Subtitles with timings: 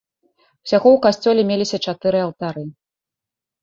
[0.63, 2.69] Усяго ў касцёле меліся чатыры алтары.